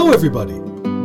[0.00, 0.54] Hello, everybody.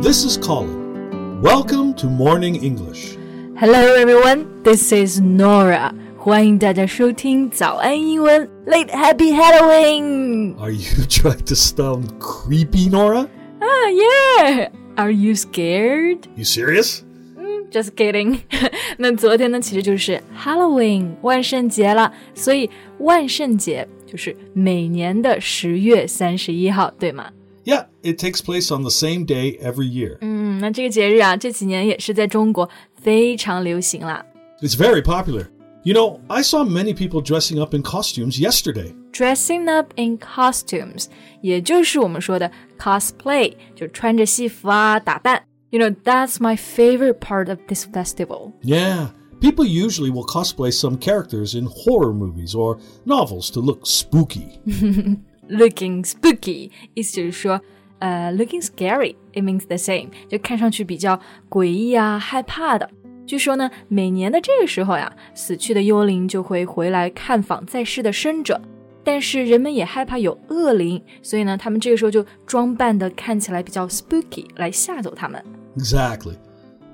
[0.00, 1.42] This is Colin.
[1.42, 3.16] Welcome to Morning English.
[3.58, 4.62] Hello, everyone.
[4.62, 5.92] This is Norah.
[6.16, 10.54] 欢迎大家收听早安英文 Late Happy Halloween.
[10.60, 10.78] Are you
[11.10, 13.26] trying to sound creepy, Norah?
[13.60, 14.68] Ah, yeah.
[14.94, 16.28] Are you scared?
[16.36, 17.02] You serious?
[17.36, 18.42] Mm, just kidding
[18.98, 27.30] 那昨天呢，其实就是 Halloween 万圣节了，所以万圣节就是每年的十月三十一号，对吗？
[27.65, 30.17] Yeah, it takes place on the same day every year.
[30.21, 34.25] 嗯，那这个节日啊，这几年也是在中国非常流行啦。
[34.61, 35.47] It's very popular.
[35.83, 38.93] You know, I saw many people dressing up in costumes yesterday.
[39.13, 41.05] Dressing up in costumes，
[41.41, 45.43] 也就是我们说的 cosplay，就穿着戏服啊打扮。
[45.69, 48.53] You know, that's my favorite part of this festival.
[48.61, 49.09] Yeah,
[49.39, 54.59] people usually will cosplay some characters in horror movies or novels to look spooky.
[55.49, 57.59] Looking spooky，意思就是说，
[57.97, 62.87] 呃、l o o k i n g scary，it means the same，就看上去比较诡异啊、害怕的。
[63.25, 68.61] 据说呢，每年的这个时候呀，死去的幽灵就会回来看访在世的生者，
[69.03, 75.43] 但是人们也害怕有恶灵，所以呢，他们这个时候就装扮的看起来比较 spooky，来吓走他们。
[75.77, 76.35] Exactly.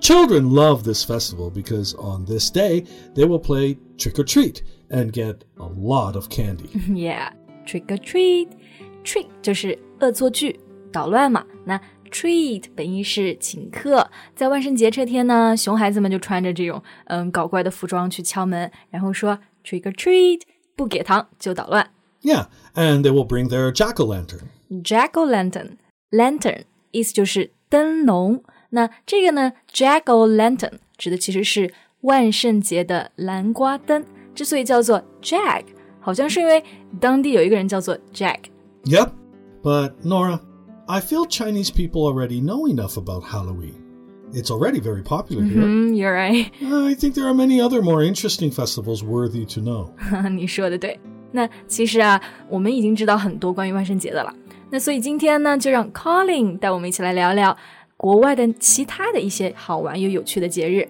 [0.02, 2.86] Children love this festival because on this day
[3.16, 6.70] they will play trick or treat and get a lot of candy.
[6.90, 7.32] Yeah,
[7.70, 8.48] trick or treat.
[9.04, 10.60] Trick 就是恶作剧、
[10.92, 11.46] 捣乱嘛。
[11.66, 11.80] 那
[12.12, 20.42] treat 本意是请客，在万圣节这天呢，熊孩子们就穿着这种嗯搞怪的服装去敲门，然后说 trick or treat，
[20.76, 21.92] 不给糖就捣乱。
[22.22, 24.48] Yeah, and they will bring their jack o' lantern.
[24.84, 25.78] Jack o' lantern,
[26.10, 28.44] lantern 意思就是灯笼。
[28.70, 34.04] 那这个呢，Jack o' lantern 指的其实是万圣节的蓝瓜灯。
[34.34, 35.66] 之所以叫做 Jack，
[36.01, 36.63] 好像是因为
[36.99, 37.97] 当地有一个人叫做
[39.63, 40.41] but Norah,
[40.87, 43.75] I feel Chinese people already know enough about Halloween.
[44.33, 45.63] It's already very popular here.
[45.63, 46.51] Mm, you're right.
[46.63, 49.91] Uh, I think there are many other more interesting festivals worthy to know.
[50.31, 50.99] 你说的对。
[51.33, 54.35] 那其实啊，我们已经知道很多关于万圣节的了。
[54.71, 57.57] 那所以今天呢，就让 Colin 带我们一起来聊聊
[57.97, 60.89] 国外的其他的一些好玩又有趣的节日。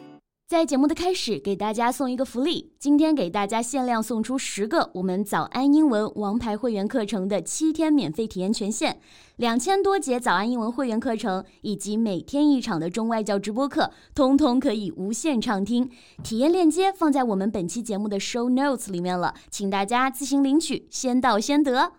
[0.50, 8.98] 在节目的开始，给大家送一个福利，今天给大家限量送出十个我们早安英文王牌会员课程的七天免费体验权限，
[9.36, 15.88] 两千多节早安英文会员课程以及每天一场的中外教直播课，通通可以无限畅听。
[16.24, 21.92] 体验链接放在我们本期节目的 show notes 里面了，请大家自行领取，先到先得。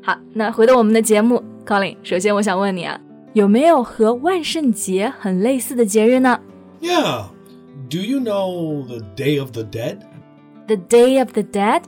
[0.00, 3.00] 好，那回到我们的节目，Colin，首先我想问你啊，
[3.32, 6.38] 有没有和万圣节很类似的节日呢
[6.80, 7.31] Yeah.
[7.89, 9.99] Do you know the Day of the Dead?
[10.67, 11.83] ？The Day of the Dead，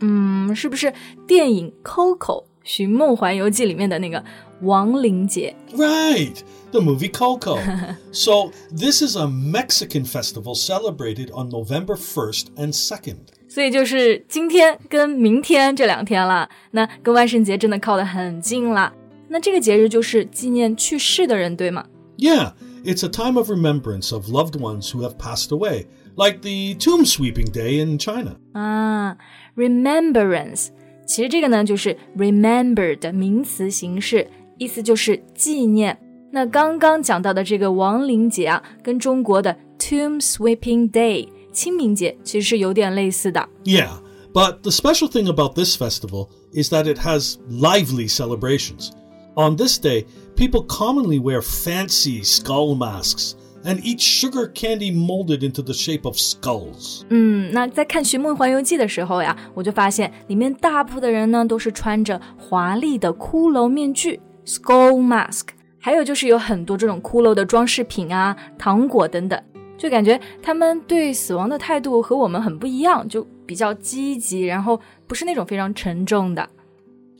[0.00, 0.92] 嗯，是不是
[1.26, 2.16] 电影《Coco》《
[2.62, 4.22] 寻梦环游记》里面的那个
[4.62, 5.56] 亡灵节？
[5.74, 6.36] Right,
[6.70, 7.58] the movie Coco.
[8.12, 13.16] so, this is a Mexican festival celebrated on November 1st and 2nd.
[13.48, 18.92] 所以就是今天跟明天这两天了，那跟万圣节真的靠得很近了。
[19.28, 21.84] 那这个节日就是纪念去世的人，对吗？
[22.16, 22.52] Yeah,
[22.84, 25.86] it's a time of remembrance of loved ones who have passed away,
[26.16, 28.36] like the tomb sweeping day in China.
[28.52, 29.16] 啊，
[29.56, 30.68] remembrance，
[31.06, 35.98] 其实这个呢就是 remember 的名词形式，意思就是纪念。
[36.32, 43.48] 那刚刚讲到的这个亡灵节啊，跟中国的 tomb sweeping day 清明节其实是有点类似的。
[43.64, 43.90] Yeah,
[44.32, 48.90] but the special thing about this festival is that it has lively celebrations.
[49.34, 55.62] On this day, people commonly wear fancy skull masks and eat sugar candy molded into
[55.62, 57.02] the shape of skulls.
[57.10, 65.48] 嗯，那在看《寻梦环游记》的时候呀，我就发现里面大部分的人呢都是穿着华丽的骷髅面具 （skull mask），
[65.78, 69.38] 还有就是有很多这种骷髅的装饰品啊、糖果等等，
[69.76, 76.48] 就感觉他们对死亡的态度和我们很不一样，就比较积极，然后不是那种非常沉重的。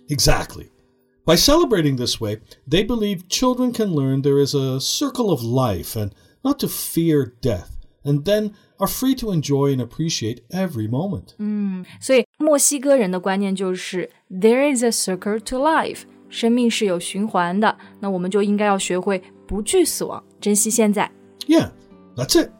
[0.08, 0.69] Exactly.
[1.25, 5.94] By celebrating this way, they believe children can learn there is a circle of life
[5.94, 6.11] and
[6.43, 7.69] not to fear death,
[8.02, 11.35] and then are free to enjoy and appreciate every moment.
[12.00, 21.11] 所以墨西哥人的观念就是 there is a circle to life，生命是有循环的，那我们就应该要学会不惧死亡，珍惜现在。
[21.47, 21.70] Yeah,
[22.17, 22.50] that's it.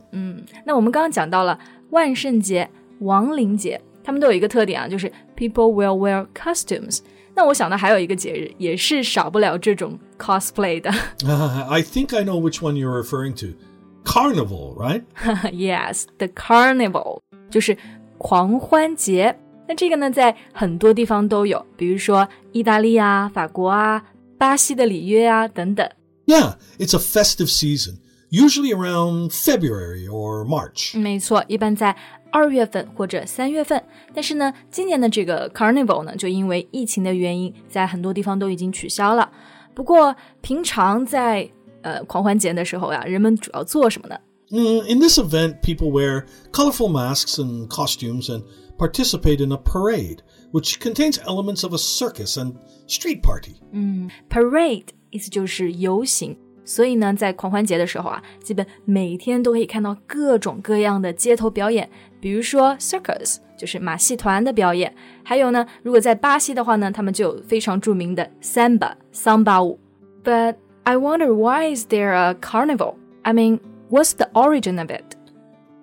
[0.67, 1.59] 那我们刚刚讲到了
[1.91, 2.69] 万圣节、
[3.01, 7.01] 亡灵节，他们都有一个特点啊，就是 people will wear costumes。
[7.35, 10.91] 那我想到还有一个节日，也是少不了这种 cosplay 的
[11.25, 13.57] Uh, I think I know which one you're referring to.
[14.05, 15.03] Carnival, right?
[15.53, 17.77] ，yes，the carnival 就是
[18.19, 19.39] 狂欢节。
[19.69, 24.03] 那这个呢，在很多地方都有，比如说意大利啊、法国啊、
[24.37, 25.89] 巴西的里约啊等等。
[26.27, 27.99] Yeah, it's a festive season,
[28.31, 30.99] usually around February or March.
[30.99, 31.95] 没错，一般在
[32.35, 33.83] 二月份或者三月份。
[34.15, 39.31] 但是呢，今年的这个 Carnival 呢，就因为疫情的原因，在很多地方都已经取消了。
[39.75, 41.51] 不过，平常在
[41.83, 44.17] 呃狂欢节的时候呀，人们主要做什么呢？
[44.51, 48.43] Mm, in this event, people wear colorful masks and costumes and
[48.77, 50.19] participate in a parade,
[50.51, 52.55] which contains elements of a circus and
[52.89, 53.55] street party.
[53.71, 61.89] 嗯，parade 意思就是游行， 所以呢，在狂欢节的时候啊，基本每天都可以看到各种各样的街头表演，
[62.21, 64.95] 比如说 circus 就是马戏团的表演，
[65.25, 69.79] 还有呢，如果在巴西的话呢，他们就有非常着名的 samba 桑巴舞。
[70.23, 72.95] But I wonder why is there a carnival?
[73.23, 75.17] I mean, what's the origin of it?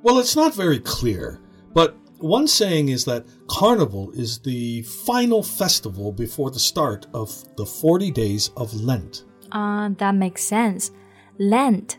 [0.03, 1.39] Well, it's not very clear,
[1.73, 7.65] but one saying is that Carnival is the final festival before the start of the
[7.65, 9.23] 40 days of Lent.
[9.51, 10.89] Ah, that makes sense.
[11.37, 11.95] Lent,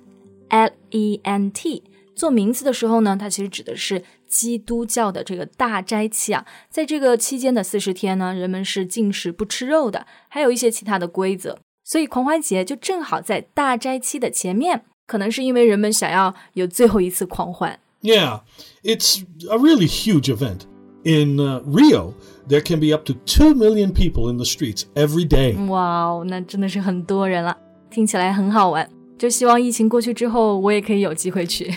[0.49, 1.82] L-E-N-T，
[2.14, 6.44] 做名词的时候呢，它其实指的是基督教的这个大斋期啊。
[6.69, 11.58] 在这个期间的四十天呢，人们是禁食不吃肉的，还有一些其他的规则。
[11.84, 17.81] 所以狂欢节就正好在大斋期的前面，可能是因为人们想要有最后一次狂欢。
[18.02, 18.43] Yeah,
[18.82, 20.66] it's a really huge event.
[21.05, 22.12] In uh, Rio,
[22.49, 25.55] there can be up to 2 million people in the streets every day.
[25.69, 27.56] 哇哦，那真的是很多人了，
[27.88, 28.88] 听起来很好玩。
[29.16, 31.72] 就希望疫情过去之后，我也可以有机会去。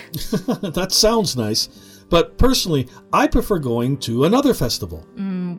[0.62, 1.68] that sounds nice,
[2.10, 5.00] but personally, I prefer going to another festival,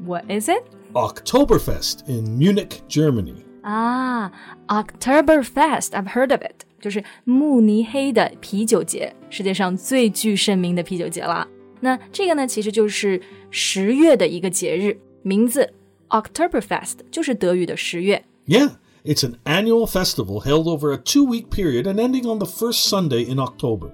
[0.04, 0.64] What is it?
[0.92, 3.36] Oktoberfest in Munich, Germany.
[3.62, 4.30] 啊，
[4.68, 11.46] Oktoberfest, I've heard of it，就是慕尼黑的啤酒节，世界上最具盛名的啤酒节啦。
[11.80, 13.20] 那这个呢，其实就是
[13.50, 15.72] 十月的一个节日，名字
[16.08, 18.24] Oktoberfest 就是德语的十月。
[18.46, 18.72] Yeah,
[19.04, 22.88] it's an annual festival held over a two week period and ending on the first
[22.88, 23.90] Sunday in October.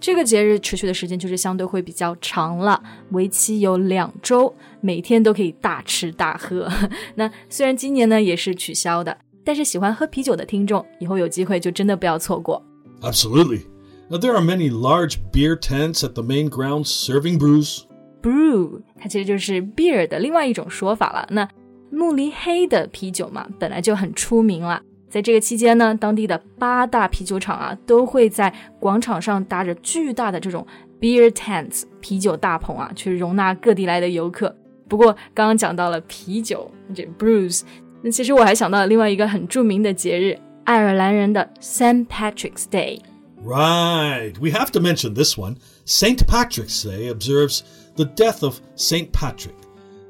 [0.00, 6.68] 这个节日持续的时间就是相对会比较长了，为期有两周，每天都可以大吃大喝。
[7.14, 12.62] 那虽然今年呢也是取消的，但是喜欢喝啤酒的听众，以后有机会就真的不要错过。
[13.00, 13.62] Absolutely.
[14.11, 17.83] Now, there are many large beer tents at the main grounds serving brews.
[18.23, 21.27] Brew 它其实就是 beer 的另外一种说法了。
[21.29, 21.47] 那
[21.91, 24.81] 慕尼黑的啤酒嘛，本来就很出名了。
[25.09, 30.65] 在这个期间呢，当地的八大啤酒厂啊，都会在广场上搭着巨大的这种
[30.99, 34.55] beer tents 啤酒大棚啊，去容纳各地来的游客。
[34.87, 37.61] 不过刚刚讲到了啤酒这 brews，
[38.01, 40.35] 那其实我还想到了另外一个很著名的节日——
[40.65, 42.07] 爱尔兰人的 St.
[42.07, 42.99] Patrick's Day。
[43.38, 45.58] Right, we have to mention this one.
[45.84, 46.26] St.
[46.26, 47.62] Patrick's Day observes
[47.96, 49.12] the death of St.
[49.12, 49.54] Patrick.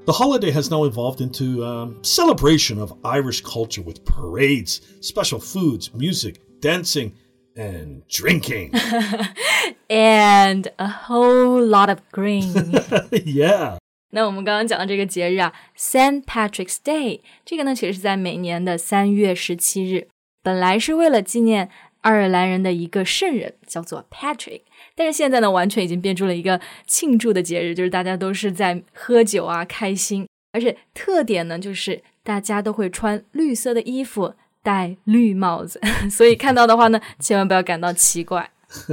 [0.06, 5.92] The holiday has now evolved into a celebration of Irish culture with parades, special foods,
[5.94, 7.12] music, dancing,
[7.56, 8.72] and drinking.
[9.88, 12.52] And a whole lot of green 。
[13.24, 13.78] yeah.
[14.10, 16.24] 那我们刚刚讲的这个节日啊，St.
[16.24, 20.06] Patrick's Day，这个呢其实是在每年的三月十七日，
[20.42, 21.70] 本来是为了纪念
[22.01, 24.61] 爱尔兰人的一个圣人，叫做 Patrick，
[24.95, 34.33] 但是现在呢完全已经变出了一个庆祝的节日，就是大家都是在喝酒啊，开心，而且特点呢就是大家都会穿绿色的衣服，
[34.63, 38.51] 戴绿帽子， 所以看到的话呢，千万不要感到奇怪。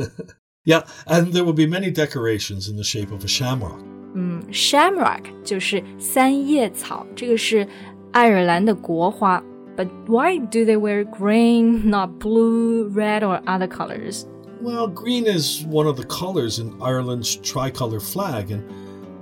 [0.65, 3.79] Yeah, and there will be many decorations in the shape of a shamrock.
[4.17, 7.69] 嗯，shamrock 就是三叶草，这个是
[8.11, 9.41] 爱尔兰的国花。
[9.78, 14.26] But why do they wear green, not blue, red, or other colors?
[14.62, 18.64] Well, green is one of the colors in Ireland's tricolor flag, and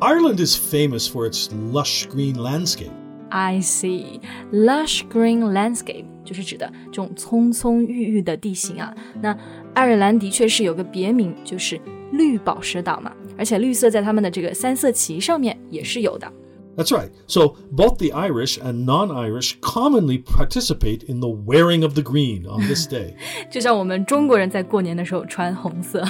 [0.01, 2.91] Ireland is famous for its lush green landscape.
[3.29, 4.21] I see.
[4.51, 8.93] Lush green landscape 就是指的这种葱葱郁郁的地形啊。
[9.21, 9.37] 那
[9.75, 11.79] 爱尔兰的确是有个别名，就是
[12.11, 16.27] 绿宝石岛嘛，而且绿色在他们的这个三色旗上面也是有的。
[16.75, 17.09] That's right.
[17.27, 22.47] So both the Irish and non Irish commonly participate in the wearing of the green
[22.47, 23.15] on this day.
[23.49, 26.05] 就像我们中国人在过年的时候穿红色。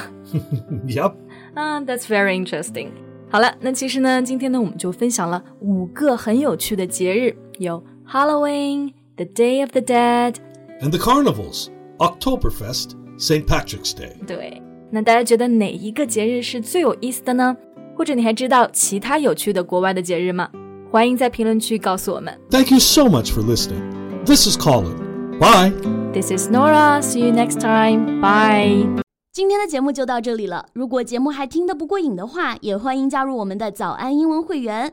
[0.85, 1.13] yep.
[1.55, 2.89] 啊、t h a t s very interesting。
[3.31, 10.35] 好了，那其实呢，今天呢，我们就分享了五个很有趣的节日，有 Halloween、The Day of the Dead。
[10.81, 13.45] And the carnivals Oktoberfest, St.
[13.45, 14.13] Patrick's Day.
[14.27, 14.61] 对，
[14.91, 17.57] 那大家觉得哪一个节日是最有意思的呢？
[17.96, 20.48] 或者你还知道其他有趣的国外的节日吗？
[20.90, 22.38] 欢迎在评论区告诉我们。
[22.50, 24.24] Thank you so much for listening.
[24.24, 24.94] This is Colin.
[25.38, 25.72] Bye.
[26.12, 27.02] This is Nora.
[27.02, 28.20] See you next time.
[28.20, 28.86] Bye.
[29.32, 30.66] 今天的节目就到这里了。
[30.72, 34.92] 如果节目还听得不过瘾的话，也欢迎加入我们的早安英文会员。